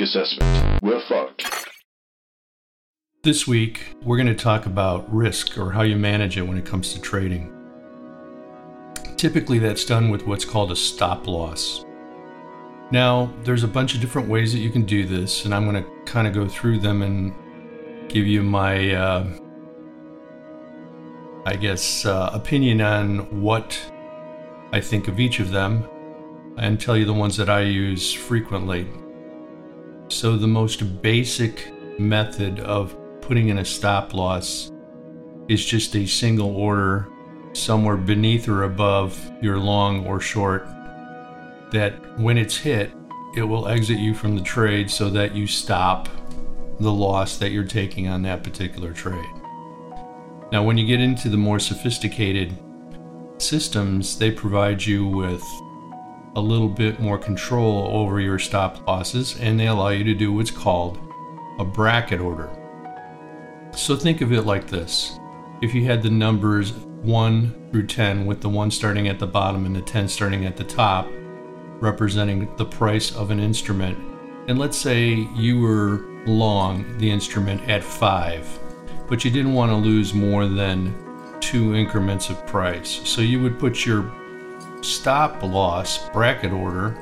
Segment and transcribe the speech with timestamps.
[0.00, 0.82] risk assessment.
[0.82, 1.68] We're fucked.
[3.22, 6.64] This week, we're going to talk about risk or how you manage it when it
[6.64, 7.52] comes to trading.
[9.16, 11.84] Typically, that's done with what's called a stop loss.
[12.92, 15.82] Now, there's a bunch of different ways that you can do this, and I'm going
[15.82, 17.34] to kind of go through them and
[18.08, 19.26] give you my, uh,
[21.44, 23.80] I guess, uh, opinion on what
[24.72, 25.88] I think of each of them
[26.58, 28.86] and tell you the ones that I use frequently.
[30.08, 34.70] So, the most basic method of putting in a stop loss
[35.48, 37.08] is just a single order
[37.52, 40.66] somewhere beneath or above your long or short
[41.72, 42.92] that when it's hit,
[43.36, 46.08] it will exit you from the trade so that you stop
[46.78, 49.24] the loss that you're taking on that particular trade.
[50.52, 52.56] Now, when you get into the more sophisticated
[53.38, 55.42] systems, they provide you with
[56.36, 60.32] a little bit more control over your stop losses and they allow you to do
[60.32, 60.98] what's called
[61.58, 62.50] a bracket order.
[63.74, 65.18] So think of it like this
[65.62, 69.64] if you had the numbers 1 through 10, with the 1 starting at the bottom
[69.64, 71.08] and the 10 starting at the top,
[71.80, 73.96] representing the price of an instrument.
[74.48, 78.58] And let's say you were long the instrument at 5,
[79.08, 80.94] but you didn't want to lose more than
[81.40, 83.00] two increments of price.
[83.08, 84.12] So you would put your
[84.86, 86.96] stop loss bracket order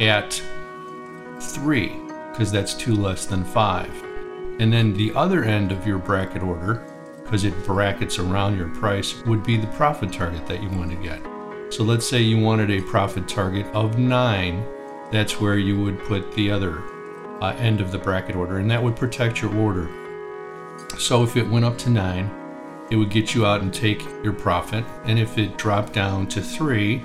[0.00, 0.42] at
[1.40, 1.88] 3,
[2.30, 4.04] because that's 2 less than 5.
[4.60, 6.84] And then the other end of your bracket order,
[7.22, 10.96] because it brackets around your price, would be the profit target that you want to
[10.96, 11.20] get.
[11.72, 14.64] So let's say you wanted a profit target of 9,
[15.10, 16.82] that's where you would put the other
[17.40, 19.88] uh, end of the bracket order, and that would protect your order.
[20.98, 22.43] So if it went up to 9,
[22.90, 26.42] it would get you out and take your profit, and if it dropped down to
[26.42, 27.02] 3,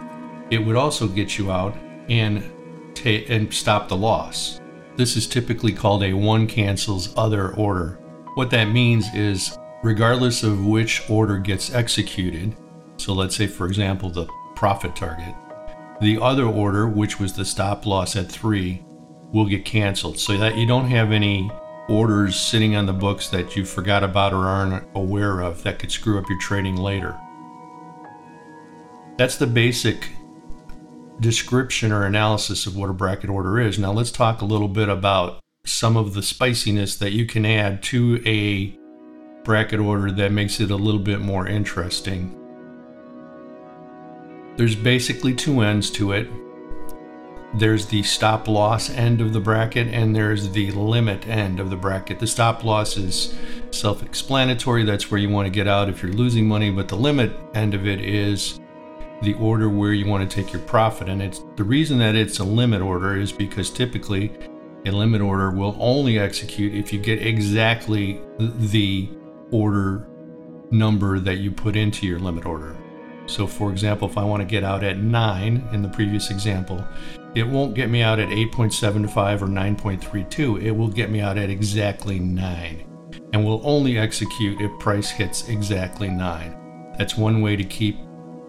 [0.50, 1.75] it would also get you out
[2.09, 2.44] and
[2.95, 4.59] ta- and stop the loss.
[4.95, 8.00] This is typically called a one cancels other order.
[8.35, 12.56] What that means is regardless of which order gets executed,
[12.97, 15.34] so let's say for example the profit target.
[16.01, 18.84] The other order, which was the stop loss at three,
[19.31, 21.51] will get canceled so that you don't have any
[21.90, 25.92] orders sitting on the books that you forgot about or aren't aware of that could
[25.92, 27.20] screw up your trading later.
[29.18, 30.10] That's the basic
[31.20, 33.78] description or analysis of what a bracket order is.
[33.78, 37.84] Now, let's talk a little bit about some of the spiciness that you can add
[37.84, 38.78] to a
[39.44, 42.36] bracket order that makes it a little bit more interesting.
[44.56, 46.30] There's basically two ends to it.
[47.54, 51.76] There's the stop loss end of the bracket, and there's the limit end of the
[51.76, 52.20] bracket.
[52.20, 53.34] The stop loss is
[53.72, 56.96] self explanatory, that's where you want to get out if you're losing money, but the
[56.96, 58.59] limit end of it is
[59.22, 61.09] the order where you want to take your profit.
[61.09, 64.32] And it's the reason that it's a limit order is because typically
[64.86, 69.09] a limit order will only execute if you get exactly the
[69.52, 70.08] order
[70.72, 72.76] number that you put into your limit order.
[73.26, 76.84] So, for example, if I want to get out at 9 in the previous example,
[77.35, 80.63] it won't get me out at 8.75 or 9.32.
[80.63, 82.85] It will get me out at exactly 9
[83.34, 86.95] and will only execute if price hits exactly 9.
[86.97, 87.97] That's one way to keep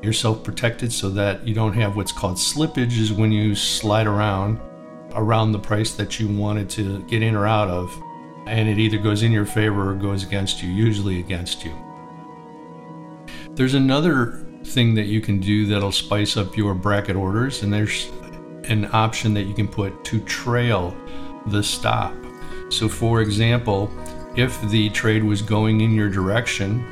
[0.03, 4.59] yourself protected so that you don't have what's called slippage is when you slide around
[5.15, 7.93] around the price that you wanted to get in or out of
[8.47, 11.75] and it either goes in your favor or goes against you, usually against you.
[13.51, 18.11] There's another thing that you can do that'll spice up your bracket orders, and there's
[18.71, 20.97] an option that you can put to trail
[21.47, 22.15] the stop.
[22.71, 23.91] So, for example,
[24.37, 26.85] if the trade was going in your direction,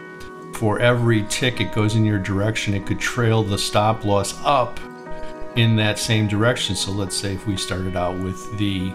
[0.55, 4.79] for every tick it goes in your direction, it could trail the stop loss up
[5.57, 6.75] in that same direction.
[6.75, 8.93] So, let's say if we started out with the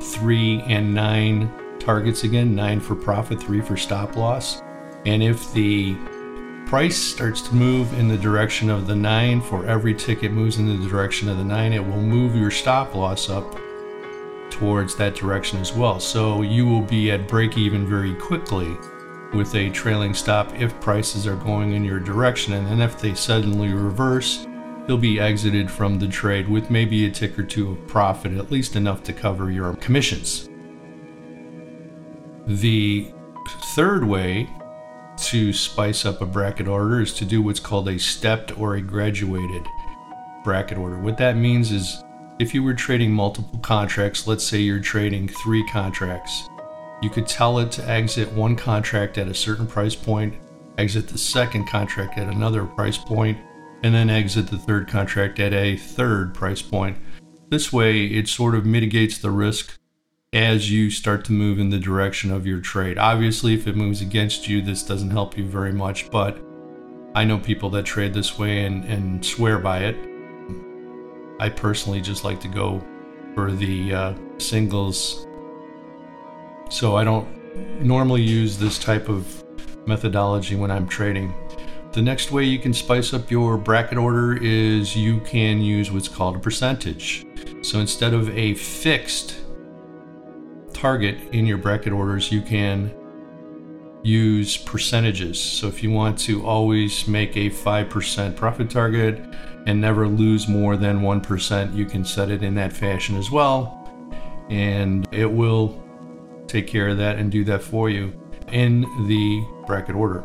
[0.00, 4.62] three and nine targets again nine for profit, three for stop loss.
[5.06, 5.96] And if the
[6.68, 10.66] price starts to move in the direction of the 9 for every ticket moves in
[10.66, 13.58] the direction of the 9 it will move your stop loss up
[14.50, 15.98] towards that direction as well.
[15.98, 18.76] So you will be at break even very quickly
[19.32, 22.52] with a trailing stop if prices are going in your direction.
[22.52, 24.46] And then if they suddenly reverse
[24.86, 28.50] you'll be exited from the trade with maybe a tick or two of profit at
[28.50, 30.50] least enough to cover your commissions.
[32.46, 33.10] The
[33.74, 34.50] third way
[35.18, 38.80] to spice up a bracket order is to do what's called a stepped or a
[38.80, 39.66] graduated
[40.44, 40.98] bracket order.
[40.98, 42.02] What that means is
[42.38, 46.48] if you were trading multiple contracts, let's say you're trading three contracts,
[47.02, 50.34] you could tell it to exit one contract at a certain price point,
[50.78, 53.38] exit the second contract at another price point,
[53.82, 56.96] and then exit the third contract at a third price point.
[57.50, 59.77] This way, it sort of mitigates the risk
[60.34, 62.98] as you start to move in the direction of your trade.
[62.98, 66.38] Obviously, if it moves against you, this doesn't help you very much, but
[67.14, 69.96] I know people that trade this way and, and swear by it.
[71.40, 72.84] I personally just like to go
[73.34, 75.26] for the uh, singles.
[76.68, 79.44] So I don't normally use this type of
[79.86, 81.32] methodology when I'm trading.
[81.92, 86.08] The next way you can spice up your bracket order is you can use what's
[86.08, 87.24] called a percentage.
[87.62, 89.36] So instead of a fixed
[90.78, 92.94] target in your bracket orders, you can
[94.04, 95.40] use percentages.
[95.40, 99.20] So if you want to always make a 5% profit target
[99.66, 103.74] and never lose more than 1%, you can set it in that fashion as well.
[104.50, 105.82] And it will
[106.46, 108.12] take care of that and do that for you
[108.52, 110.24] in the bracket order.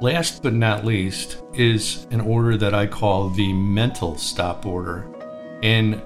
[0.00, 5.08] Last but not least is an order that I call the mental stop order.
[5.62, 6.02] And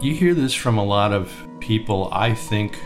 [0.00, 2.78] you hear this from a lot of people, I think,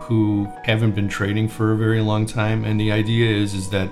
[0.00, 2.64] who haven't been trading for a very long time.
[2.64, 3.90] And the idea is, is that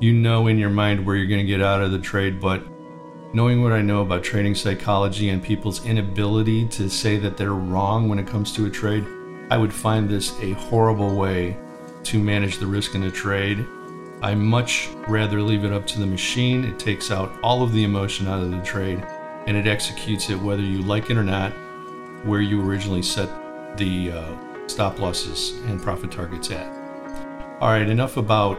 [0.00, 2.62] you know in your mind where you're going to get out of the trade, but
[3.32, 8.08] knowing what I know about trading psychology and people's inability to say that they're wrong
[8.08, 9.06] when it comes to a trade,
[9.50, 11.56] I would find this a horrible way
[12.04, 13.64] to manage the risk in a trade.
[14.22, 16.64] I much rather leave it up to the machine.
[16.64, 19.04] It takes out all of the emotion out of the trade
[19.46, 21.52] and it executes it whether you like it or not,
[22.24, 23.28] where you originally set
[23.76, 24.34] the uh,
[24.66, 26.66] stop losses and profit targets at.
[27.60, 28.58] All right, enough about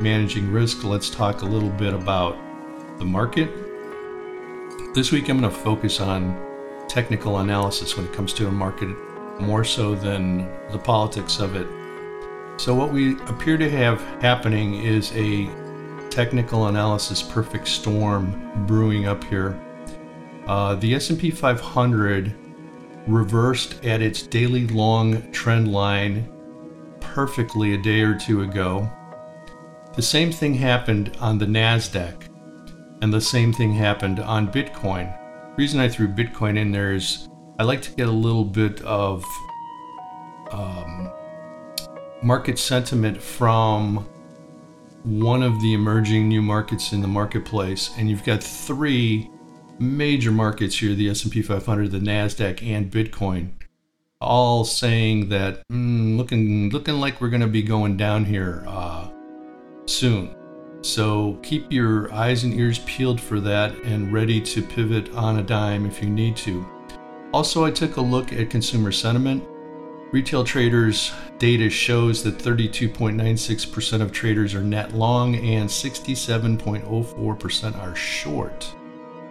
[0.00, 0.84] managing risk.
[0.84, 2.36] Let's talk a little bit about
[2.98, 3.50] the market.
[4.94, 6.42] This week I'm going to focus on
[6.88, 8.88] technical analysis when it comes to a market
[9.40, 11.66] more so than the politics of it.
[12.58, 15.50] So what we appear to have happening is a
[16.08, 19.60] technical analysis perfect storm brewing up here.
[20.46, 22.34] Uh, the S&P 500
[23.06, 26.28] reversed at its daily long trend line
[27.00, 28.90] perfectly a day or two ago.
[29.94, 32.28] The same thing happened on the NASDAQ,
[33.00, 35.16] and the same thing happened on Bitcoin.
[35.56, 38.82] The reason I threw Bitcoin in there is I like to get a little bit
[38.82, 39.24] of
[40.50, 41.10] um,
[42.22, 44.06] market sentiment from
[45.04, 49.30] one of the emerging new markets in the marketplace, and you've got three
[49.78, 53.50] major markets here the S&P 500, the Nasdaq, and Bitcoin,
[54.20, 59.08] all saying that mm, looking looking like we're going to be going down here uh,
[59.86, 60.34] soon.
[60.82, 65.42] So keep your eyes and ears peeled for that and ready to pivot on a
[65.42, 66.64] dime if you need to.
[67.32, 69.42] Also, I took a look at consumer sentiment.
[70.12, 78.75] Retail traders data shows that 32.96% of traders are net long and 67.04% are short.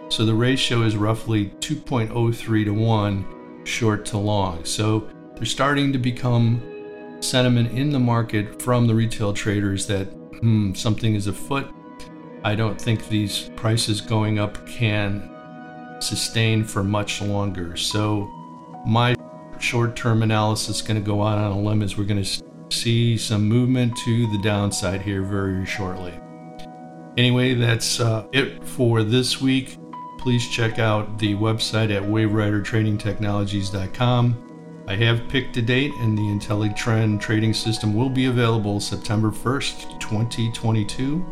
[0.08, 4.64] So the ratio is roughly 2.03 to 1 short to long.
[4.64, 6.62] So there's starting to become
[7.20, 10.04] sentiment in the market from the retail traders that
[10.40, 11.68] hmm, something is afoot.
[12.44, 15.28] I don't think these prices going up can
[16.00, 17.76] sustain for much longer.
[17.76, 18.30] So
[18.86, 19.16] my
[19.58, 23.16] short-term analysis is going to go out on a limb as we're going to see
[23.16, 26.14] some movement to the downside here very shortly.
[27.16, 29.78] Anyway, that's uh, it for this week
[30.26, 34.84] please check out the website at waveridertradingtechnologies.com.
[34.88, 40.00] I have picked a date, and the IntelliTrend trading system will be available September 1st,
[40.00, 41.24] 2022.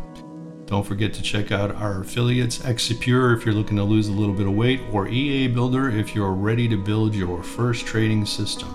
[0.66, 4.32] Don't forget to check out our affiliates, Exipure if you're looking to lose a little
[4.32, 8.68] bit of weight, or EA Builder if you're ready to build your first trading system.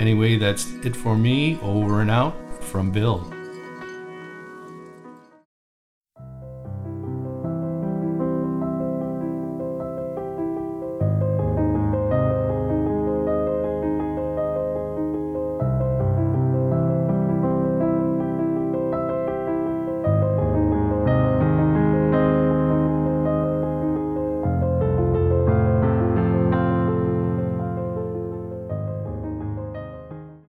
[0.00, 1.58] Anyway, that's it for me.
[1.60, 3.30] Over and out from Bill.